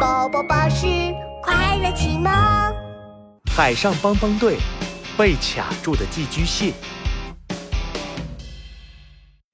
[0.00, 0.86] 宝宝巴士
[1.42, 2.32] 快乐启蒙。
[3.54, 4.56] 海上帮帮队
[5.18, 6.72] 被卡住的寄居蟹，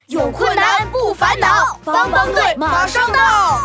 [0.06, 3.61] 有困难不烦恼，帮帮队马上到。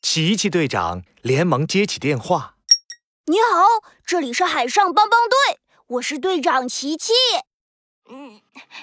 [0.00, 2.54] 琪琪队长连忙接起电话
[3.28, 3.66] ：“你好，
[4.06, 7.12] 这里是海上帮帮队，我是队长琪琪。”
[8.08, 8.40] 嗯，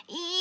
[0.07, 0.37] 咦。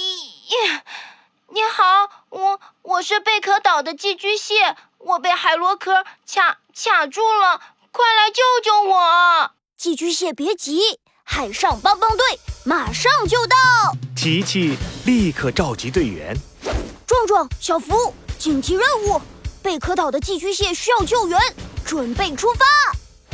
[1.48, 1.84] 你好，
[2.28, 4.55] 我我是贝壳岛的寄居蟹，
[4.98, 9.50] 我被海螺壳卡卡住了，快来救救我！
[9.77, 12.25] 寄居蟹别急，海上帮帮队
[12.63, 13.57] 马上就到。
[14.17, 16.32] 琪琪立刻召集队员，
[17.04, 19.21] 壮壮、小福，紧急任务，
[19.61, 21.41] 贝壳岛的寄居蟹需要救援，
[21.85, 22.64] 准备出发。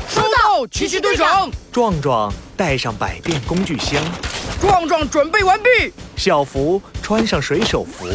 [0.09, 1.51] 收到，琪琪队长。
[1.71, 4.02] 壮壮带上百变工具箱。
[4.62, 8.07] 壮壮准备完毕，小福穿上水手服，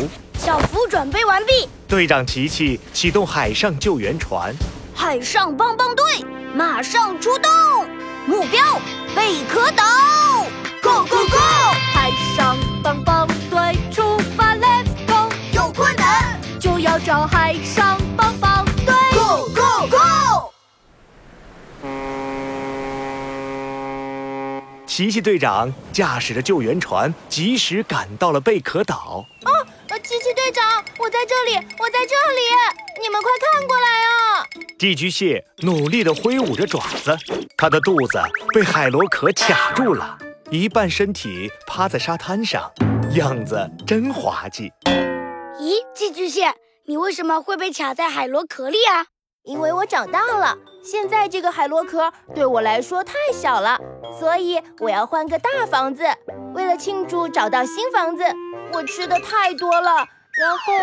[0.47, 1.67] 小福准备完毕。
[1.89, 4.55] 队长琪琪启动海上救援船，
[4.95, 6.05] 海上帮帮队
[6.55, 7.51] 马上出动，
[8.25, 8.79] 目标
[9.13, 9.83] 贝壳岛
[10.81, 11.37] ，Go Go Go！
[11.93, 15.29] 海上帮帮队出发，Let's go！
[15.51, 20.53] 有困难就要找海上帮帮队，Go Go Go！
[24.85, 29.25] 琪琪队长驾驶着救援船，及时赶到了贝壳岛。
[31.07, 34.45] 我在这里，我在这里，你们快看过来啊！
[34.77, 37.17] 寄居蟹努力地挥舞着爪子，
[37.55, 38.19] 它的肚子
[38.53, 40.17] 被海螺壳卡住了，
[40.51, 42.69] 一半身体趴在沙滩上，
[43.13, 44.69] 样子真滑稽。
[45.61, 46.53] 咦，寄居蟹，
[46.87, 49.05] 你为什么会被卡在海螺壳里啊？
[49.43, 53.79] 因为我长大了，现在这个海螺壳对我来说太小了，
[54.19, 56.03] 所以我要换个大房子。
[56.53, 58.25] 为了庆祝找到新房子，
[58.73, 60.05] 我吃的太多了，
[60.39, 60.73] 然后，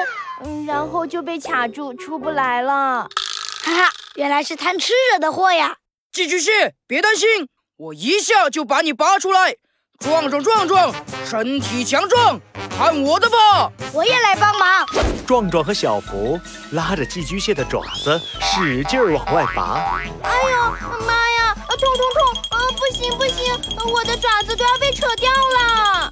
[0.45, 3.09] 嗯，然后就被卡住，出不来了。
[3.63, 5.77] 哈哈，原来是贪吃惹的祸呀！
[6.13, 9.55] 寄居蟹，别担心，我一下就把你拔出来。
[10.01, 10.93] 壮壮，壮壮，
[11.25, 12.41] 身体强壮。
[12.77, 13.71] 看我的吧！
[13.93, 14.85] 我也来帮忙。
[15.25, 16.39] 壮壮和小福
[16.73, 20.01] 拉着寄居蟹的爪子，使劲往外拔。
[20.25, 20.71] 哎呦
[21.07, 21.55] 妈呀！
[21.69, 22.43] 痛痛痛！
[22.51, 23.55] 呃，不行不行，
[23.93, 26.11] 我的爪子都要被扯掉了。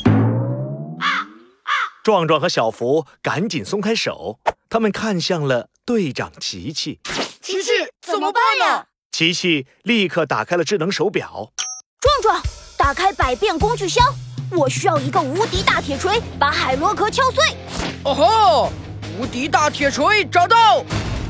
[2.02, 6.98] 壮壮和小福赶紧松开手，他们看向了队长琪琪。
[7.40, 7.70] 琪琪，
[8.00, 8.86] 怎么办呀？
[9.12, 11.52] 琪琪立刻打开了智能手表。
[12.00, 12.42] 壮壮，
[12.76, 14.04] 打开百变工具箱。
[14.50, 17.56] 我需要一个无敌大铁锤，把海螺壳敲碎。
[18.04, 18.72] 哦吼！
[19.16, 20.84] 无敌大铁锤找到！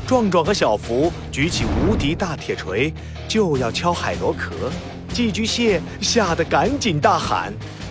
[0.07, 2.91] 壮壮和小福举起无敌大铁锤，
[3.27, 4.71] 就要敲海螺壳。
[5.13, 7.82] 寄居蟹吓得赶紧大喊：“啊！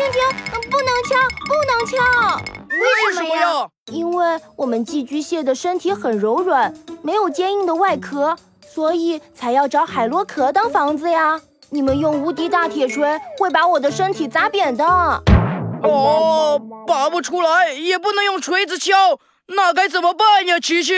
[0.00, 0.70] 停停停！
[0.70, 1.16] 不能敲，
[1.46, 2.40] 不能敲！
[2.70, 3.68] 为什么呀？
[3.92, 6.72] 因为我们寄居蟹的身体很柔软，
[7.02, 8.34] 没有坚硬的外壳，
[8.66, 11.40] 所以才要找海螺壳当房子呀。”
[11.72, 14.84] 你们用无敌大铁锤会把我的身体砸扁的。
[14.84, 20.58] 哦，拔不出来，也不能用锤子敲，那该怎么办呀？
[20.58, 20.94] 琪琪，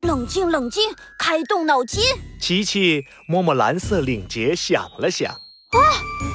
[0.00, 2.02] 冷静冷静，开动脑筋。
[2.40, 5.78] 琪琪摸摸蓝色领结，想了想，啊，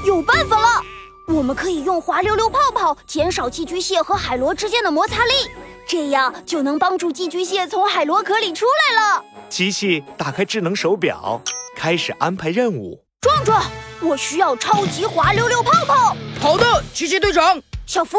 [0.05, 0.83] 有办法了！
[1.27, 5.33] 我们可以用滑溜溜泡泡减少寄居蟹和海螺之间的摩擦力，
[5.87, 9.23] 这样就能帮助寄居蟹从海螺壳里出来了。
[9.49, 11.41] 琪琪打开智能手表，
[11.75, 13.03] 开始安排任务。
[13.21, 13.63] 壮壮，
[14.01, 16.15] 我需要超级滑溜溜泡泡。
[16.39, 17.61] 好的，奇奇队长。
[17.85, 18.17] 小福，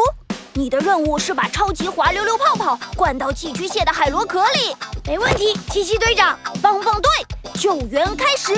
[0.53, 4.75] 你的任务是把超级滑溜溜泡泡灌到寄居蟹的海螺壳里。
[5.05, 6.37] 没问题，奇奇队长。
[6.61, 7.11] 棒棒队，
[7.59, 8.53] 救援开始。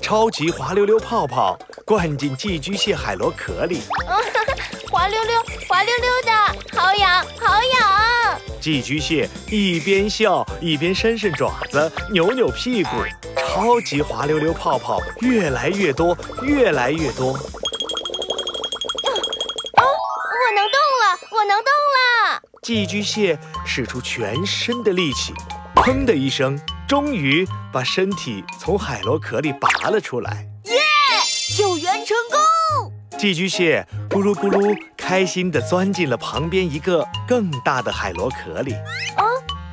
[0.00, 3.80] 超级滑溜溜泡泡灌进寄居蟹海螺壳里。
[4.90, 6.32] 滑溜溜，滑溜溜的，
[6.76, 8.40] 好痒，好痒。
[8.60, 12.90] 寄居蟹一边笑一边伸伸爪子，扭扭屁股。
[13.38, 17.28] 超级滑溜溜泡泡越来越多，越来越多。
[17.28, 17.38] 哦，
[19.78, 20.74] 我能动
[21.04, 22.42] 了，我能动了！
[22.62, 25.32] 寄居蟹使出全身的力气，
[25.76, 30.48] 砰的一声，终于把身体从海螺壳里拔了出来。
[31.56, 31.62] 耶！
[31.62, 32.92] 救援成功！
[33.18, 38.74] 寄居蟹咕噜咕噜开心地钻进了旁边一个更大的海螺壳里。
[39.16, 39.24] 哦，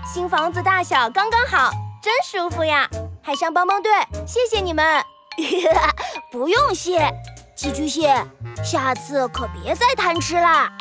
[0.05, 1.71] 新房子大小刚刚好，
[2.01, 2.87] 真舒服呀！
[3.21, 3.91] 海上帮帮队，
[4.25, 5.03] 谢谢你们！
[6.31, 7.11] 不用谢，
[7.55, 8.15] 寄居蟹，
[8.63, 10.71] 下次可别再贪吃啦！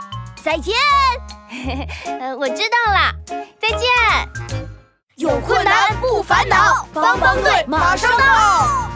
[0.42, 0.74] 再见。
[2.38, 3.12] 我知道了，
[3.60, 3.80] 再见。
[5.16, 8.91] 有困难不烦恼，帮帮队马上到。